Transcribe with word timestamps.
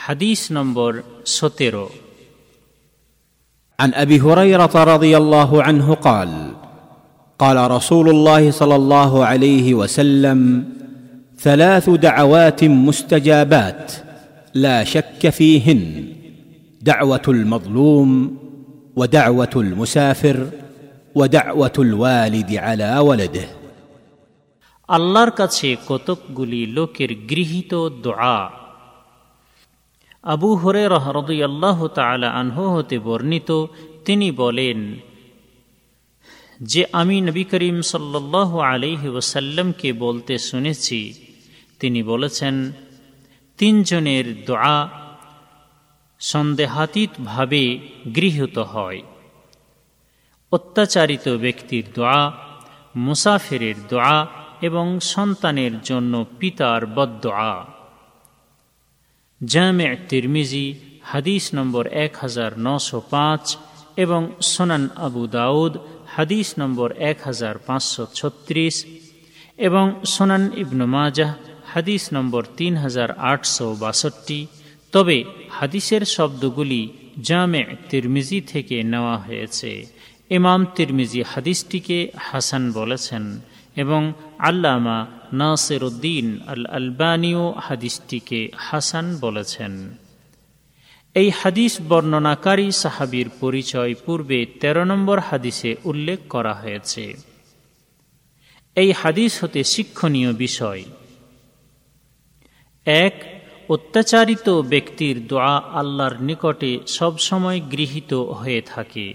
হাদিস 0.00 0.40
নম্বর 0.56 0.92
সতেরো 1.36 1.86
عن 3.78 3.90
ابي 3.94 4.16
هريره 4.20 4.74
رضي 4.94 5.12
الله 5.16 5.50
عنه 5.62 5.94
قال 5.94 6.30
قال 7.40 7.70
رسول 7.70 8.06
الله 8.08 8.50
صلى 8.50 8.76
الله 8.76 9.12
عليه 9.24 9.74
وسلم 9.74 10.64
ثلاث 11.38 11.90
دعوات 11.90 12.60
مستجابات 12.64 13.92
لا 14.54 14.84
شك 14.84 15.22
فيهن 15.28 15.82
دعوه 16.82 17.26
المظلوم 17.28 18.10
ودعوه 18.96 19.54
المسافر 19.56 20.46
ودعوه 21.14 21.76
الوالد 21.78 22.50
على 22.56 22.98
ولده 22.98 23.46
আল্লাহর 24.88 25.30
কাছে 25.30 25.68
কতকগুলি 25.88 26.60
লোকের 26.66 27.10
গৃহীত 27.30 27.72
দোয়া 28.02 28.38
আবু 30.23 30.55
হরে 30.55 30.87
রহরদুই 30.87 31.43
আল্লাহ 31.43 31.87
তালা 31.87 32.31
আনহু 32.31 32.75
হতে 32.75 32.99
বর্ণিত, 32.99 33.65
তিনি 34.05 34.31
বলেন, 34.31 34.95
যে 36.61 36.85
আমি 36.93 37.21
নবী 37.21 37.43
করিম 37.43 37.81
সাল্লাহ 37.81 38.59
আলহি 38.59 39.07
ওসাল্লামকে 39.07 39.93
বলতে 39.93 40.37
শুনেছি, 40.37 41.13
তিনি 41.79 42.03
বলেছেন, 42.03 42.71
তিনজনের 43.57 44.45
দোয়া 44.45 44.89
সন্দেহাতীতভাবে 46.19 47.79
গৃহীত 48.15 48.57
হয়। 48.57 49.01
অত্যাচারিত 50.51 51.29
ব্যক্তির 51.29 51.83
দোয়া, 51.95 52.31
মুসাফিরের 52.95 53.75
দোয়া 53.89 54.27
এবং 54.61 54.99
সন্তানের 54.99 55.81
জন্য 55.81 56.25
পিতার 56.39 56.85
বদোয়া 56.85 57.80
জামে 59.41 59.89
তিরমিজি 60.09 60.65
হাদিস 61.01 61.43
নম্বর 61.53 61.83
এক 62.05 62.13
হাজার 62.15 62.51
নশো 62.57 62.99
পাঁচ 63.09 63.45
এবং 63.97 64.21
সোনান 64.41 64.83
আবু 64.95 65.23
দাউদ 65.27 65.73
হাদিস 66.15 66.47
নম্বর 66.59 66.89
এক 67.09 67.17
হাজার 67.21 67.55
পাঁচশো 67.57 68.03
ছত্রিশ 68.13 68.75
এবং 69.57 69.85
সোনান 70.05 70.43
ইবনু 70.55 70.85
মাজাহ 70.87 71.31
হাদিস 71.73 72.03
নম্বর 72.13 72.43
তিন 72.57 72.73
হাজার 72.77 73.09
আটশো 73.31 73.67
বাষট্টি 73.75 74.39
তবে 74.91 75.17
হাদিসের 75.49 76.03
শব্দগুলি 76.05 76.81
জামে 77.21 77.63
তিরমিজি 77.89 78.39
থেকে 78.41 78.77
নেওয়া 78.83 79.15
হয়েছে। 79.17 79.71
ইমাম 80.29 80.65
তিরমিজি 80.75 81.21
হাদিসটিকে 81.23 81.99
হাসান 82.17 82.63
বলেছেন। 82.71 83.23
এবং 83.81 84.01
আল্লামা 84.39 84.97
নাসির 85.33 85.83
উদ্দিন 85.83 86.27
আল 86.47 86.65
আলবানীয় 86.65 87.45
হাদিসটিকে 87.61 88.39
হাসান 88.57 89.05
বলেছেন। 89.21 89.73
এই 91.13 91.29
হাদিস 91.29 91.73
বর্ণনাকারী 91.89 92.67
সাহাবির 92.71 93.27
পরিচয় 93.39 93.93
পূর্বে 94.05 94.39
১৩ 94.61 94.83
নম্বর 94.83 95.17
হাদিসে 95.19 95.71
উল্লেখ 95.83 96.19
করা 96.29 96.53
হয়েছে। 96.53 97.03
এই 98.75 98.91
হাদিস 98.91 99.43
হতে 99.43 99.63
শিক্ষণীয় 99.63 100.31
বিষয়। 100.33 100.83
এক, 102.85 103.15
অত্যাচারিত 103.69 104.47
ব্যক্তির 104.49 105.27
দোয়া 105.27 105.55
আল্লাহর 105.73 106.15
নিকটে 106.21 106.71
সবসময় 106.87 107.59
গৃহীত 107.71 108.13
হয়ে 108.13 108.61
থাকে। 108.61 109.07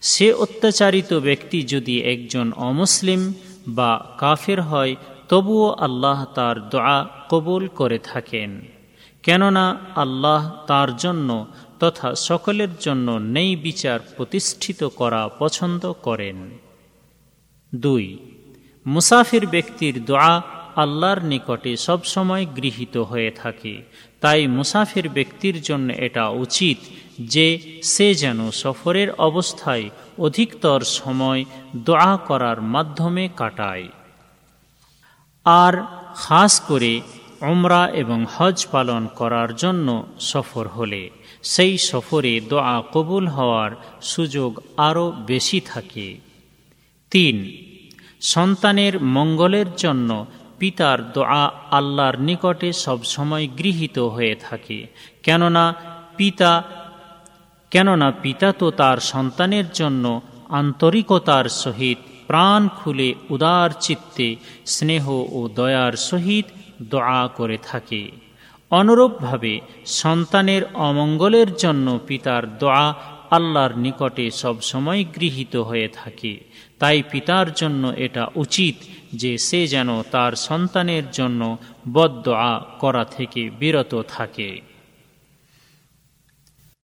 সে 0.00 0.32
অত্যাচারিত 0.32 1.10
ব্যক্তি 1.18 1.58
যদি 1.62 1.96
একজন 2.12 2.46
অমুসলিম 2.52 3.20
বা 3.68 4.14
কাফের 4.18 4.60
হয়, 4.62 4.96
তবুও 5.28 5.72
আল্লাহ 5.72 6.24
তার 6.24 6.68
দোয়া 6.68 7.08
কবুল 7.28 7.68
করে 7.68 7.98
থাকেন। 7.98 8.60
কেননা 9.22 9.78
আল্লাহ 9.96 10.50
তার 10.66 10.96
জন্য 10.96 11.46
তথা 11.80 12.14
সকলের 12.14 12.68
জন্য 12.80 13.10
নেই 13.10 13.56
বিচার 13.56 14.00
প্রতিষ্ঠিত 14.16 14.84
করা 14.84 15.28
পছন্দ 15.38 15.92
করেন। 15.92 16.58
দুই, 17.74 18.18
মুসাফির 18.86 19.46
ব্যক্তির 19.46 20.04
দোয়া 20.04 20.42
আল্লাহর 20.76 21.22
নিকটে 21.22 21.76
সবসময় 21.76 22.46
গৃহীত 22.56 22.96
হয়ে 22.96 23.30
থাকে। 23.30 23.82
তাই 24.20 24.46
মুসাফির 24.46 25.08
ব্যক্তির 25.08 25.62
জন্য 25.62 25.92
এটা 25.92 26.28
উচিত 26.28 26.78
যে 27.20 27.80
সে 27.82 28.14
যেন 28.14 28.50
সফরের 28.50 29.10
অবস্থায় 29.10 29.90
অধিকতর 30.18 30.80
সময় 30.80 31.44
দোয়া 31.76 32.16
করার 32.16 32.62
মাধ্যমে 32.62 33.28
কাটায়। 33.36 33.88
আর 35.44 35.82
খাস 36.14 36.60
করে 36.60 37.00
ওমরা 37.40 37.88
এবং 37.88 38.26
হজ 38.36 38.66
পালন 38.70 39.06
করার 39.06 39.56
জন্য 39.56 40.06
সফর 40.20 40.68
হলে 40.68 41.10
সেই 41.42 41.78
সফরে 41.78 42.40
দোয়া 42.40 42.82
কবুল 42.92 43.26
হওয়ার 43.26 43.70
সুযোগ 44.02 44.60
আরও 44.76 45.10
বেশি 45.10 45.60
থাকে। 45.60 46.16
তিন, 47.10 47.56
সন্তানের 48.20 49.02
মঙ্গলের 49.02 49.66
জন্য 49.76 50.26
পিতার 50.62 50.98
দোয়া 51.12 51.44
আল্লাহর 51.70 52.16
নিকটে 52.18 52.68
সবসময় 52.84 53.46
গৃহীত 53.58 53.98
হয়ে 53.98 54.34
থাকে। 54.34 54.86
কেননা 55.22 55.64
পিতা 56.16 56.52
কেননা 57.70 58.08
পিতা 58.22 58.48
তো 58.52 58.66
তার 58.70 58.98
সন্তানের 59.12 59.64
জন্য 59.74 60.04
আন্তরিকতার 60.48 61.46
সহিত 61.62 61.98
প্রাণ 62.26 62.68
খুলে 62.68 63.14
উদার 63.30 63.70
চিত্তে 63.80 64.36
স্নেহ 64.66 65.04
ও 65.38 65.40
দয়ার 65.54 65.92
সহিত 65.92 66.46
দোয়া 66.82 67.28
করে 67.36 67.58
থাকে। 67.70 68.02
অনুরূপভাবে 68.70 69.60
সন্তানের 69.86 70.62
অমঙ্গলের 70.74 71.54
জন্য 71.54 71.86
পিতার 72.06 72.58
দোয়া 72.58 72.86
আল্লাহর 73.36 73.72
নিকটে 73.76 74.26
সব 74.42 74.56
সময় 74.60 75.02
গৃহীত 75.16 75.54
হয়ে 75.56 75.88
থাকে। 75.88 76.32
তাই 76.78 76.98
পিতার 77.10 77.48
জন্য 77.52 77.82
এটা 77.96 78.24
উচিত 78.34 78.76
যে 79.14 79.32
সে 79.38 79.60
যেন 79.66 79.88
তার 80.02 80.32
সন্তানের 80.46 81.06
জন্য 81.10 81.40
বদ 81.92 82.28
করা 82.78 83.04
থেকে 83.04 83.42
বিরত 83.50 83.92
থাকে। 84.08 84.71